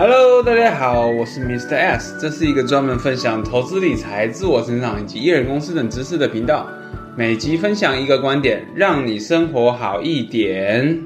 [0.00, 1.76] Hello，大家好，我是 Mr.
[1.76, 6.66] S，这是一个专门分享投资理财、自我成长以及一人公司等知识的频道。
[7.14, 11.04] 每集分享一个观点，让你生活好一点。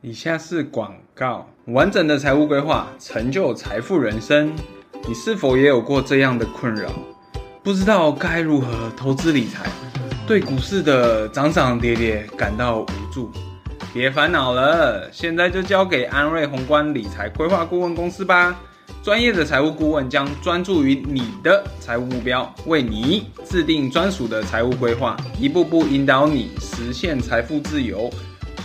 [0.00, 4.52] 以下是广告：完整的财务规划，成就财富人生。
[5.06, 6.88] 你是否也有过这样的困扰？
[7.62, 9.70] 不知道该如何投资理财，
[10.26, 13.30] 对股市的涨涨跌跌感到无助？
[13.94, 18.58] 别烦恼了，现在就交给安瑞宏观理财规划顾问公司吧。
[19.02, 28.10] 专业的财务顾问将专注于你的财务目标，为你制定专属的财务规划，一步步引导你实现财富自由。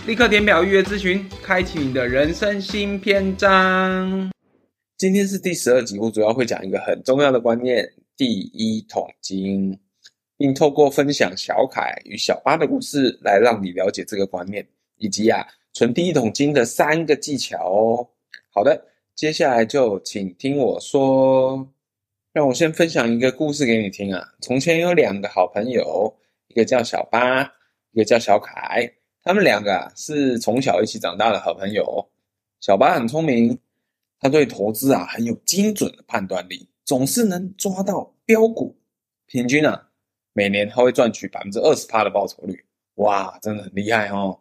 [0.06, 4.32] 立刻填表预约咨询，开启你的人生新篇章。
[4.98, 7.86] 今天是第十二集，我主要会讲一个很重要的观念：
[8.16, 9.78] 第一桶金，
[10.38, 14.66] 并透过分享小凯与小巴的故事，来让你了解这个观念。
[14.98, 18.08] 以及啊，存第一桶金的三个技巧哦。
[18.50, 21.68] 好的，接下来就请听我说。
[22.34, 24.24] 让我先分享一个故事给你听啊。
[24.42, 26.16] 从前有两个好朋友，
[26.50, 27.42] 一个叫小巴，
[27.94, 28.88] 一个叫小凯。
[29.24, 32.08] 他们两个啊是从小一起长大的好朋友。
[32.60, 33.58] 小巴很聪明，
[34.20, 38.78] 他对投资啊很有精准的判断力，总是能抓到标股。
[39.26, 39.90] 平均啊，
[40.34, 42.64] 每年他会赚取百分之二十趴的报酬率。
[42.96, 44.40] 哇，真的很厉害哦。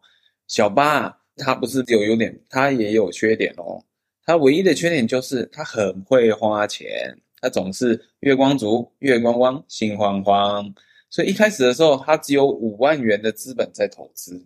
[0.49, 3.83] 小巴他不是有优点，他也有缺点哦。
[4.25, 10.75] 他唯一的缺点就是他很会花钱，他总是月光族，月光光，心慌慌。
[11.11, 14.45] 所以一开始的时候，他只有五万元的资本在投资。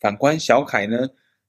[0.00, 1.08] 反观小凯呢，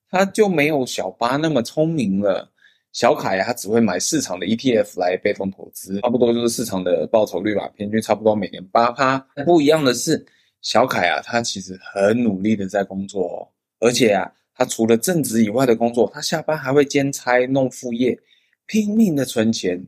[0.09, 2.51] 他就没有小巴那么聪明了。
[2.91, 9.17] 小凯啊，他只会买市场的 ETF 来被动投资，差不多就是市场的报酬率吧，平均差不多每年八趴。
[9.45, 10.23] 不一样的是，
[10.61, 13.47] 小凯啊，他其实很努力的在工作哦。
[13.83, 18.17] 而且啊，他除了正职以外的工作，他下班还会兼差弄副业，
[18.65, 19.85] 拼命的存钱。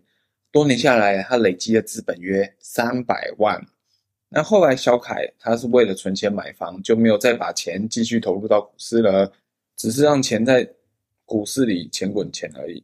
[0.51, 3.65] 多年下来，他累积的资本约三百万。
[4.27, 9.31] 那后来小凯他是为了存钱买房，就没有再把钱继续投入到股市了，
[9.77, 10.69] 只是让钱在
[11.23, 12.83] 股市里钱滚钱而已。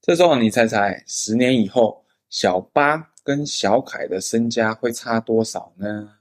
[0.00, 6.15] 这时候你猜猜，十年以后，小八跟小凯的身家会差多少呢？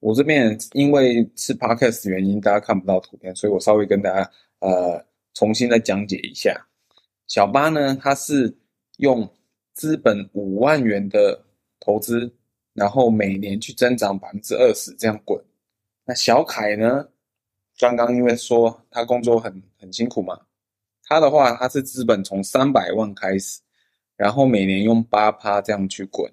[0.00, 4.30] 我这边因为是 podcast 原因，大家看不到图片，所以我稍微跟大家
[4.60, 5.02] 呃
[5.32, 6.54] 重新再讲解一下。
[7.26, 8.54] 小巴呢，他是
[8.98, 9.28] 用
[9.72, 11.42] 资本五万元的
[11.80, 12.30] 投资，
[12.74, 15.42] 然后每年去增长百分之二十这样滚。
[16.04, 17.08] 那小凯呢，
[17.78, 20.38] 刚刚因为说他工作很很辛苦嘛，
[21.04, 23.60] 他的话他是资本从三百万开始，
[24.14, 26.30] 然后每年用八趴这样去滚，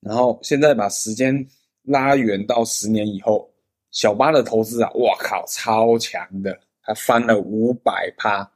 [0.00, 1.46] 然后现在把时间。
[1.84, 3.50] 拉远到十年以后，
[3.90, 8.50] 小巴的投资啊，哇靠，超强的，他翻了五百趴，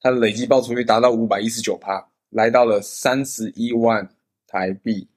[0.00, 4.08] 他的累计报酬率达到五百一十九趴，来到了三十一万
[4.46, 5.08] 台币。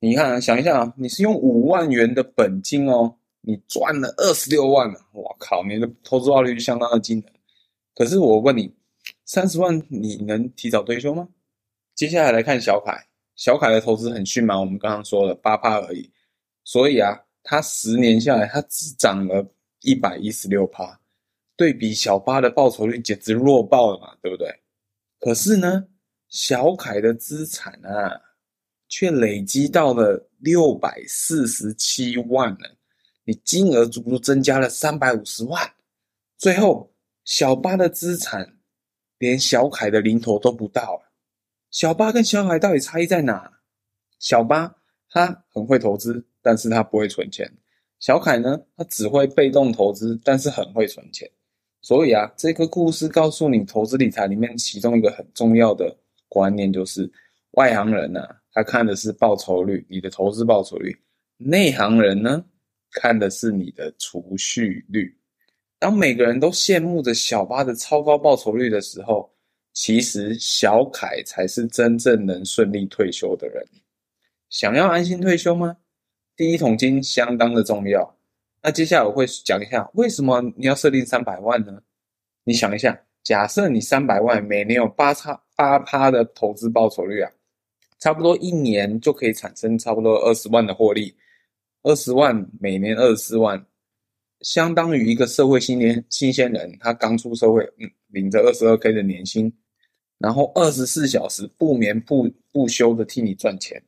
[0.00, 7.32] 你看，想一下啊，你是用五万元的本金哦，你赚了二十六万了，哇靠，你的投资报酬率相当的惊人。
[7.94, 8.74] 可是我问你，
[9.24, 11.28] 三十万你能提早退休吗？
[11.94, 12.92] 接下来来看小凯，
[13.36, 16.10] 小凯的投资很迅猛，我们刚刚说了八趴而已。
[16.64, 19.46] 所以啊，他十年下来，他只涨了
[19.82, 20.98] 一百一十六趴，
[21.56, 24.48] 对比小巴的报酬率简直弱爆了嘛，对不对？
[25.20, 25.86] 可是呢，
[26.28, 28.20] 小凯的资产啊，
[28.88, 32.76] 却累积到了六百四十七万了，
[33.24, 35.70] 你金额足足增加了三百五十万。
[36.38, 38.58] 最后，小巴的资产
[39.18, 41.12] 连小凯的零头都不到了。
[41.70, 43.60] 小巴跟小凯到底差异在哪？
[44.18, 44.76] 小巴
[45.10, 46.26] 他很会投资。
[46.44, 47.50] 但是他不会存钱，
[48.00, 51.26] 小凯呢，他只会被动投资，但是很会存钱。
[51.80, 55.96] 所以啊，这个故事告诉你，投资理财里面其中一个很重要的
[56.28, 57.10] 观念就是，
[57.52, 60.92] 外行人呢、他看的是报酬率，你的投资报酬率；
[61.38, 62.44] 内行人呢，
[62.90, 65.16] 看的是你的储蓄率。
[65.78, 69.30] 当每个人都羡慕着小巴的超高报酬率的时候，
[69.72, 73.66] 其实小凯才是真正能顺利退休的人。
[74.50, 75.76] 想要安心退休吗？
[76.36, 78.16] 第一桶金相当的重要，
[78.60, 81.80] 那接下来我会讲一下为什么你要设定三百万呢？
[82.42, 87.30] 你想一下，假设你三百万每年有八差八趴的投资报酬率啊，
[88.00, 91.14] 差不多一年就可以产生差不多二十万的获利，
[91.84, 93.64] 二十万每年二十四万，
[94.40, 99.52] 相当于一个社会新年新鲜人，他刚出社会，嗯，领着二十二 K 的年薪，
[100.18, 103.80] 然后二十四小时不眠不不休的替你赚钱。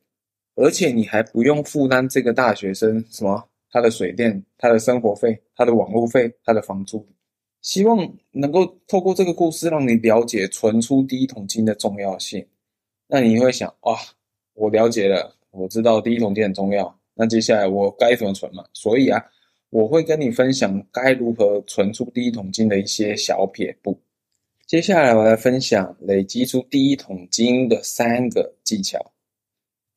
[0.57, 7.07] 而且你还不用负担这个大学生什么他的水电、他的生活费、他的网络费、他的房租。
[7.61, 12.43] 希望能够透过这个故事让你了解存出第一桶金的重要性。
[13.07, 13.95] 那你会想，哇，
[14.53, 18.65] 我了解了，我知道第一桶金很重要，那接下来我该怎么存嘛？
[18.73, 19.23] 所以啊，
[19.69, 23.99] 我会跟你分享该如何存出第一桶金的一些小撇步。
[24.65, 28.99] 接下来我来分享累积出第一桶金的三个技巧。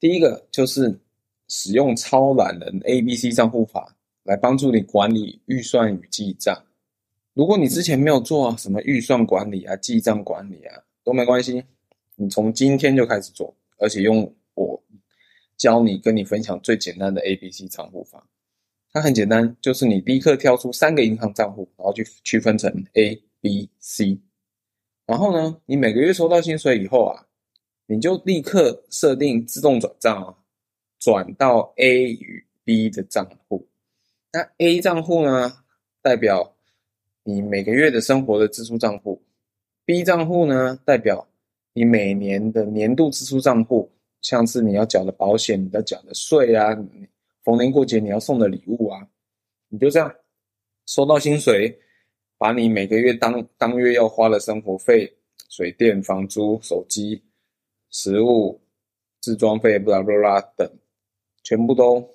[0.00, 0.98] 第一个就是
[1.46, 3.94] 使用超懒人 ABC 账户法
[4.24, 6.58] 来帮助你管理预算与记账。
[7.34, 11.62] 如果你之前没有做什么预算管理啊、记账管理啊，都没关系，
[12.16, 14.82] 你从今天就开始做，而且用我
[15.56, 18.26] 教你跟你分享最简单的 ABC 账户法。
[18.92, 24.18] 它很简单，就是你立刻挑出三个银行账户，然后去区分成 A、B、C。
[25.06, 27.26] 然后呢，你每个月收到薪水以后啊，
[27.90, 30.32] 你就立刻设定自动转账啊，
[31.00, 33.66] 转到 A 与 B 的账户。
[34.32, 35.52] 那 A 账户呢，
[36.00, 36.54] 代表
[37.24, 39.20] 你每个月的生活的支出账户
[39.84, 41.26] ；B 账户呢，代表
[41.72, 43.90] 你每年的年度支出账户，
[44.22, 46.68] 像是你要缴的保险、你要缴的税啊，
[47.42, 49.04] 逢年过节你要送的礼物啊，
[49.68, 50.14] 你就这样
[50.86, 51.76] 收到薪水。
[52.38, 55.12] 把你每个月当当月要花的生活费、
[55.50, 57.20] 水电、房租、手机、
[57.90, 58.60] 食物、
[59.20, 60.70] 置装费，巴拉巴拉等，
[61.42, 62.08] 全部都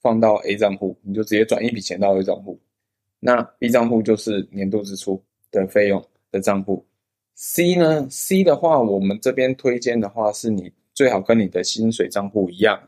[0.00, 2.60] 放到 A 账户，你就直接转一笔钱到 A 账户。
[3.20, 6.86] 那 B 账户就是年度支出的费用的账户。
[7.36, 12.78] C 呢？C 的话，我们这边推荐的话，是你最好跟你的薪水账户一样，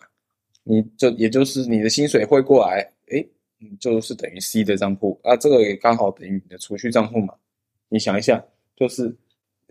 [0.63, 3.27] 你就也就是你的薪水汇过来，诶
[3.59, 7.35] 你，就是等于 C 的账户啊，这个也刚好等于你的储蓄账户嘛。
[7.89, 8.45] 你想一下，
[8.77, 9.17] 就是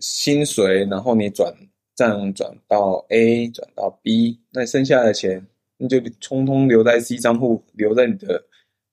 [0.00, 1.54] 薪水，然后你转
[1.96, 5.44] 账转到 A，转到 B，那剩下的钱，
[5.78, 8.44] 你就通通留在 C 账户，留在你的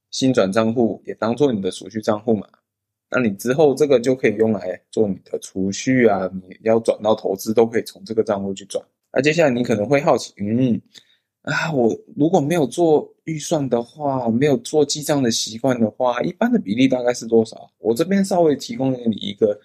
[0.10, 2.48] 新转账户，也当做你的储蓄账户嘛。
[3.12, 8.84] 那你之后这个就可以用来做你的储蓄啊，你要转到投资都可以从这个账户去转。
[9.12, 10.82] 那接下来你可能会好奇，嗯。
[11.44, 17.70] 啊，我如果没有做预算的话，没有做记账的习惯的话，一般的比例大概是多少？
[17.80, 19.60] 我这边稍微提供给你一个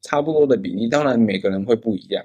[0.00, 2.24] 差不多的比例，当然每个人会不一样。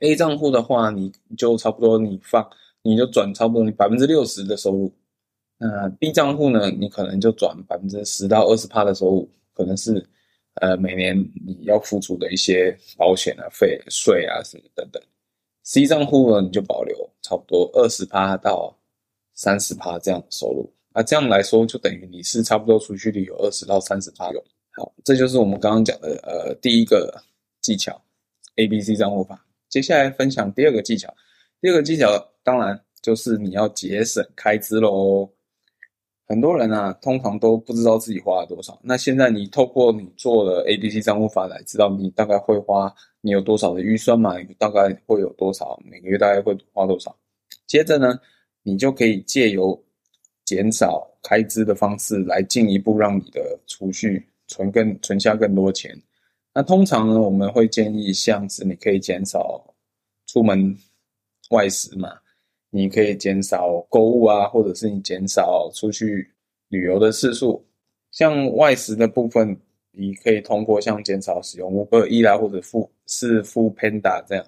[0.00, 2.48] A 账户的话，你就差不多你放，
[2.82, 4.92] 你就转差不多你百分之六十的收入。
[5.58, 10.04] 那 B 账户呢，你可能就转百分之十到二十趴的收入，可能是
[10.54, 15.02] 呃每年你要付出的一些保险啊、费税啊什么等等。
[15.64, 18.72] C 账户呢，你就保留差不多二十趴到
[19.34, 24.44] 三十趴这样的收入，那这样来说就等于你是差不多储蓄率有二十到三十趴用。
[24.76, 27.20] 好，这就是我们刚刚讲的呃第一个
[27.60, 28.00] 技巧
[28.56, 29.44] ，A B C 账户法。
[29.68, 31.12] 接下来分享第二个技巧，
[31.60, 32.06] 第二个技巧
[32.42, 35.28] 当然就是你要节省开支喽。
[36.26, 38.78] 很多人啊，通常都不知道自己花了多少。
[38.82, 44.34] 那现在你透过你做了 A B C 账户法来知道你大概会花，你有多少的预算嘛？
[44.58, 45.80] 大概会有多少？
[45.84, 47.16] 每个月大概会花多少？
[47.66, 48.18] 接着呢，
[48.62, 49.82] 你就可以借由
[50.44, 55.98] 减少开支的方式来进一步让你的储蓄存更存下更多钱。
[56.58, 59.64] 那通常呢，我们会建议像是你可以减少
[60.26, 60.76] 出门
[61.50, 62.18] 外食嘛。
[62.70, 66.28] 你可以减少购物啊，或者是你减少出去
[66.70, 67.64] 旅游的次数。
[68.10, 69.56] 像外食的部分，
[69.92, 74.44] 你可以通过像减少使用 Uber E 啦，或者付是付 Panda 这样。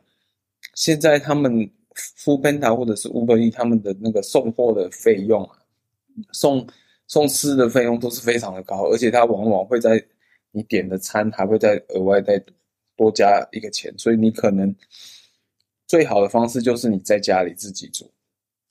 [0.74, 5.58] 现在他们付 Panda 或者是 Uber E 他们的那个送货的费用啊，
[6.32, 6.66] 送
[7.06, 10.04] 送吃的费用都是非常的高，而且它往往会在
[10.52, 12.42] 你点的餐还会再额外再
[12.97, 14.75] 多加一个钱，所以你可能。
[15.87, 18.09] 最好的方式就是你在家里自己煮，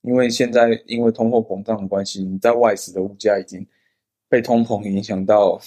[0.03, 3.67] 因为现在因为通货膨胀的关系，你在外食的物价已经
[4.29, 5.59] 被通膨影响到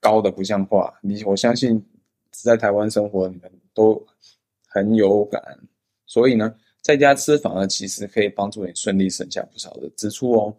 [0.00, 0.92] 高的不像话。
[1.00, 1.80] 你我相信
[2.32, 4.04] 在台湾生活你们都
[4.66, 5.40] 很有感，
[6.06, 6.52] 所以呢，
[6.82, 10.52] 在家吃反而其实可以帮助你顺利省下不少的支出哦。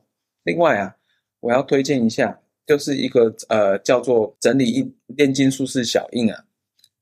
[0.43, 0.95] 另外啊，
[1.41, 6.45] 我要推荐一下，就是一个呃叫做整理一炼金术士小印啊。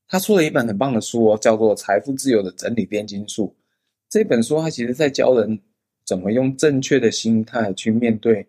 [0.08, 3.54] 他出了一本很棒的书哦，叫做《财富自由的整理炼金术》。
[4.08, 5.60] 这本书他其实在教人
[6.04, 8.44] 怎么用正确的心态去面对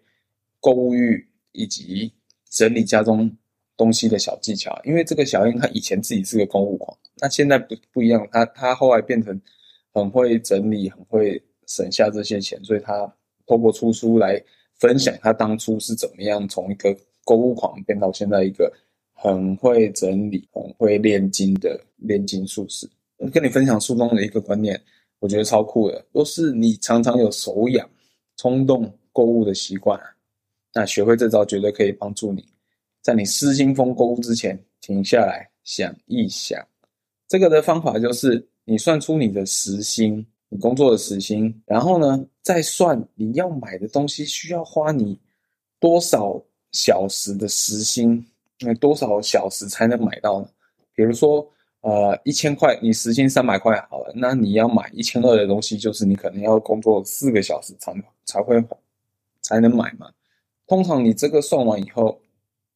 [0.60, 2.12] 购物欲以及
[2.50, 3.32] 整理家中
[3.78, 4.82] 东西的小技巧。
[4.84, 9.40] 因为这个小印他以前自己是个购物狂，那现在不不一样，他他后来变成
[9.94, 13.14] 很会整理，很会省下这些钱，所以他
[13.46, 14.44] 透过出书来
[14.82, 18.70] 分享他当初是怎么样从一个购物狂变到现在一个。
[19.24, 22.90] 很会整理、很会炼金的炼金术士，
[23.32, 24.82] 跟你分享书中的一个观念，
[25.20, 26.04] 我觉得超酷的。
[26.12, 27.88] 若是你常常有手痒、
[28.38, 30.02] 冲动购物的习惯，
[30.74, 32.44] 那学会这招绝对可以帮助你，
[33.04, 36.60] 在你失心疯购物之前停下来想一想，
[37.28, 45.18] 这个的方法就是你算出你的时薪，你工作的时薪，然后呢，再算你要买的东西需要花你
[45.80, 46.44] 多少
[46.74, 48.28] 小时的时薪，
[48.60, 50.50] 那多少小时才能买到呢？
[50.94, 57.94] 比如说，呃，一千块，你时薪三百块好了，那你要买一千二的东西，就是你可能要工作四个小时才
[58.26, 58.62] 才会
[59.42, 60.12] 才能买嘛。
[60.68, 62.20] 通常你这个算完以后，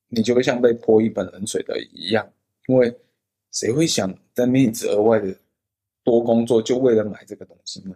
[0.08, 2.26] 你就会像被泼一盆冷水的一样，
[2.68, 2.98] 因为
[3.52, 5.36] 谁会想在面子额外的
[6.06, 7.96] 多工作，就为了买这个东西呢？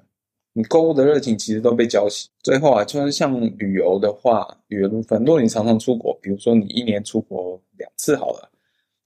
[0.51, 2.25] 你购物的热情其实都被浇熄。
[2.41, 8.49] 最后啊，就是像旅游的话，旅游的部分，如果你常常出国，比如说你一年出国两次好了，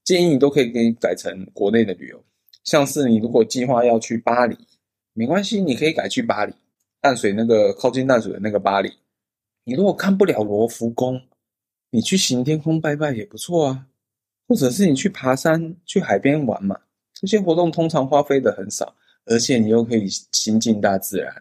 [0.06, 2.24] 建议你都可以给你改成国内的旅游。
[2.64, 4.58] 像是你如果计划要去巴黎，
[5.14, 6.54] 没关系，你可以改去巴黎，
[7.02, 8.90] 淡水那个靠近淡水的那个巴黎。
[9.66, 11.22] 你如果看不了罗浮宫，
[11.92, 13.86] 你去行天宫拜拜也不错啊，
[14.48, 16.80] 或者是你去爬山、去海边玩嘛。
[17.24, 21.34] 这些活动通常花费的很少，而且你又可以亲近大自然。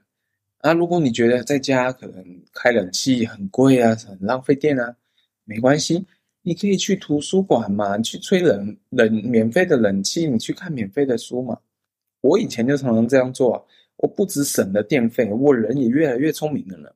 [0.58, 4.94] 啊，如果你觉得在家可能开冷气很贵啊，很浪费电啊，
[5.42, 6.06] 没关系，
[6.42, 11.58] 你可以去图书馆嘛，去吹冷冷免费的冷气，你去看免费的书嘛。
[12.20, 16.88] 我以前就常常这样做，我不止省了电费，我人也越来越聪明了呢。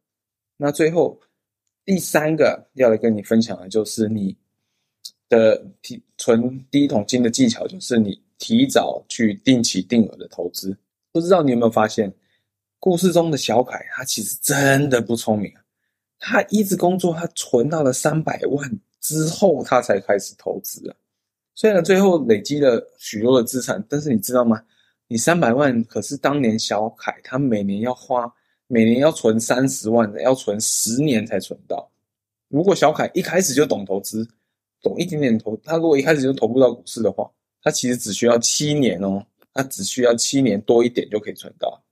[0.56, 1.20] 那最后
[1.84, 4.36] 第三个要来跟你分享的就是你
[5.28, 10.76] 的提存第一桶金的技巧，就是你提早去定期定额的投资。
[11.12, 12.12] 不知道你有没有发现，
[12.78, 15.60] 故事中的小凯他其实真的不聪明啊，
[16.18, 20.96] 他一直工作，他存到了三百万之后，他才开始投资啊。
[21.54, 24.62] 虽然最后累积了许多的资产，但是你知道吗？
[25.08, 28.32] 你三百万可是当年小凯他每年要花。
[28.68, 31.88] 每年要存三十万的，要存十年才存到。
[32.48, 34.28] 如果小凯一开始就懂投资，
[34.82, 37.30] 懂一点点投，他如果一开始就投不到股市的话，
[37.66, 41.82] 他其实只需要七年哦，他只需要七年多一点就可以存到。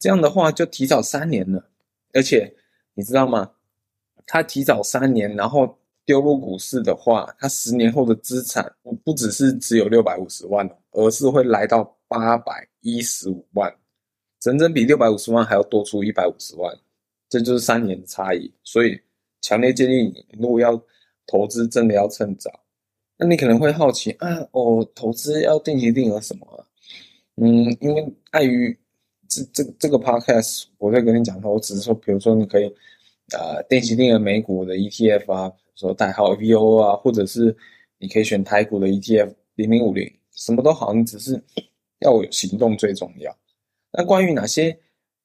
[0.00, 1.70] 这样的话就提早三年了，
[2.12, 2.52] 而且
[2.94, 3.52] 你知道吗？
[4.26, 13.72] 他提早三年，然后丢入股市的话，他十年后的资产不只是只有六百五十万，而是会来到八百一十五万。
[14.40, 16.76] 整整比六百五十万还要多出一百五十万，
[17.28, 18.52] 这就是三年的差异。
[18.64, 19.00] 所以，
[19.42, 20.76] 强烈建议你，如果要
[21.24, 22.59] 投资，真的要趁早。
[23.20, 26.66] 那你可能会好奇，啊，我投资要定期定额什么？
[27.36, 28.74] 嗯，因为碍于
[29.28, 32.64] 这这这个 podcast，我在跟你讲的，我只是说，比如说你可以，
[33.32, 37.54] 呃，定期定额美股的 ETF 啊，说代号 VO 啊，或者是
[37.98, 41.38] 你可以选台股的 ETF 零零五零，什么都好，你只是
[41.98, 43.36] 要有行动最重要。
[43.92, 44.74] 那关于哪些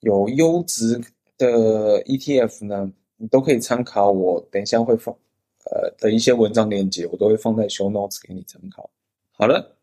[0.02, 1.00] 有优质
[1.38, 2.92] 的 ETF 呢？
[3.18, 5.16] 你都可以参考我等一下会放
[5.72, 8.90] 呃的一些文章链接，我都会放在 show notes 给你参考。
[9.32, 9.76] 好了，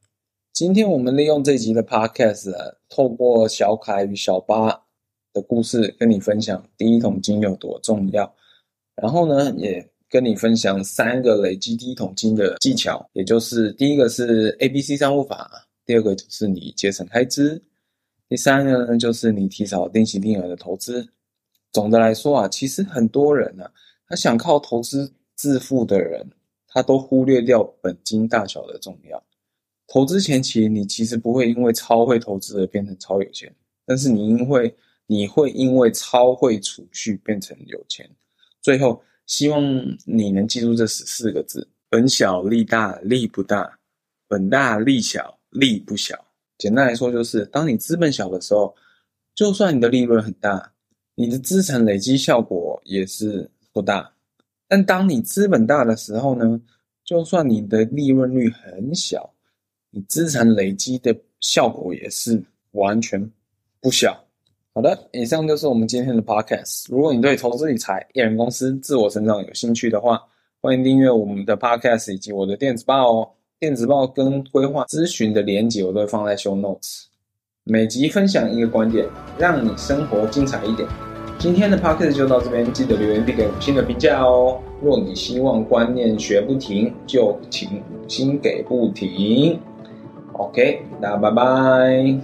[0.53, 2.53] 今天我们利用这集的 podcast，
[2.89, 4.69] 透过小凯与小八
[5.33, 8.35] 的故事，跟你分享第一桶金有多重要。
[8.95, 15.51] 然后呢，也跟你分享三个累积第一桶金的技巧，也就是第一个是 ABC 账户法，
[15.87, 17.63] 第二个就是你节省开支。
[18.29, 21.07] 第三个呢，就是你提早定期定额的投资。
[21.73, 23.71] 总的来说啊，其实很多人啊，
[24.07, 26.31] 他想靠投资致富的人，
[26.67, 29.23] 他都忽略掉本金大小的重要。
[29.89, 34.75] 投资前期，你其实不会因为超会投资而变成超有钱，但是你因为
[35.07, 38.09] 你会因为超会储蓄变成有钱。
[38.63, 39.63] 最后，希望
[40.07, 43.79] 你能记住这十四个字：本小利大，利不大；
[44.29, 46.17] 本大利小，利不小。
[46.57, 48.75] 简单来说，就是当你资本小的时候，
[49.35, 50.73] 就算你的利润很大，
[51.17, 54.15] 你的资产累积效果也是不大。
[54.73, 56.59] 但当你资本大的时候呢，
[57.05, 59.31] 就算你的利润率很小，
[59.91, 63.31] 你资产累积的效果也是完全
[63.83, 64.19] 不小。
[64.73, 66.87] 好的，以上就是我们今天的 podcast。
[66.89, 70.19] 如果你对投资理财、一人公司、自我成长有兴趣的话，
[70.63, 73.29] 欢迎订阅我们的 podcast 以及我的电子报哦。
[73.61, 77.03] 电子报跟规划咨询的连结我都会放在 show notes。
[77.65, 79.07] 每集分享一个观点，
[79.39, 80.89] 让你生活精彩一点。
[81.43, 84.63] 今天的 podcast 就到这边，记得留言并给五星的评价哦。
[84.81, 89.59] 若你希望观念学不停，就请五星给不停。
[90.35, 92.17] OK，那拜拜。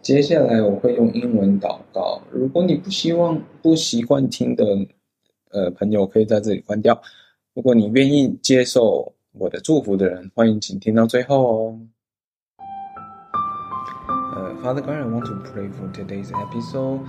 [0.00, 2.22] 接下来我会用英文祷告。
[2.30, 4.64] 如果你不希望不习惯听的
[5.50, 6.98] 呃朋友，可以在这里关掉。
[7.52, 9.12] 如果你愿意接受。
[9.38, 11.78] 我的祝福的人，欢迎请听到最后哦。
[14.36, 17.00] Uh, Father God, I want to pray for today's episode.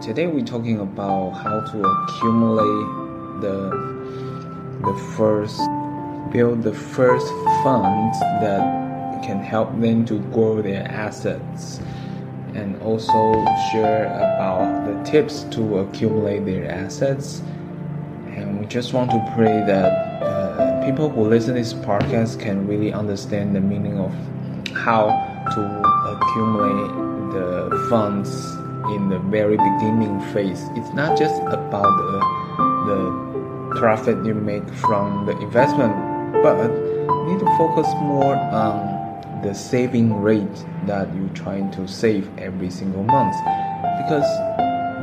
[0.00, 5.60] Today we're talking about how to accumulate the the first
[6.30, 7.26] build the first
[7.64, 11.80] funds that can help them to grow their assets
[12.54, 17.42] and also share about the tips to accumulate their assets.
[18.28, 22.64] And we just want to pray that uh, people who listen to this podcast can
[22.68, 24.14] really understand the meaning of
[24.72, 25.08] how
[26.36, 28.28] accumulate the funds
[28.94, 30.68] in the very beginning phase.
[30.76, 32.20] It's not just about the,
[32.86, 35.94] the profit you make from the investment,
[36.42, 42.28] but you need to focus more on the saving rate that you're trying to save
[42.38, 43.36] every single month
[44.02, 44.28] because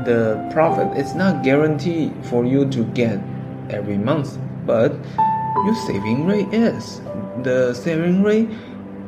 [0.06, 3.20] the profit is not guaranteed for you to get
[3.70, 4.92] every month but
[5.66, 7.00] your saving rate is
[7.44, 8.50] the saving rate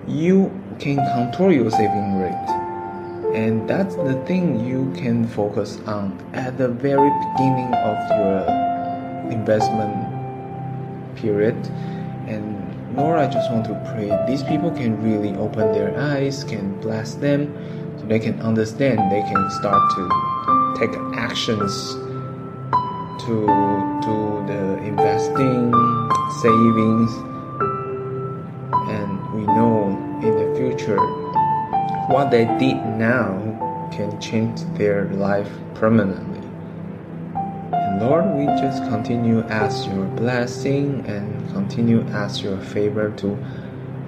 [0.08, 2.50] you can control your saving rate.
[3.36, 9.96] And that's the thing you can focus on at the very beginning of your investment
[11.18, 11.56] period.
[12.28, 14.10] And Lord, I just want to pray.
[14.26, 17.54] These people can really open their eyes, can bless them,
[18.00, 21.94] so they can understand, they can start to take actions
[23.26, 23.36] to
[24.06, 25.74] do the investing,
[26.42, 27.35] savings,
[30.86, 31.02] future.
[32.08, 36.42] What they did now can change their life permanently.
[37.72, 43.38] And Lord, we just continue ask your blessing and continue ask your favor to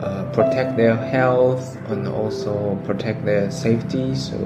[0.01, 4.13] uh, protect their health and also protect their safety.
[4.13, 4.37] So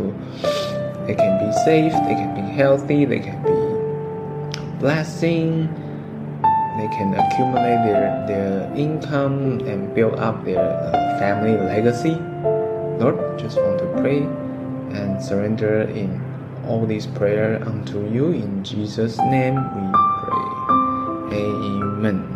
[1.07, 5.69] they can be safe, they can be healthy, they can be blessing,
[6.81, 12.17] they can accumulate their, their income and build up their uh, family legacy.
[12.97, 14.25] Lord, just want to pray
[14.97, 16.17] and surrender in
[16.65, 18.31] all this prayer unto you.
[18.31, 19.85] In Jesus' name we
[20.25, 21.37] pray.
[21.37, 22.30] Amen.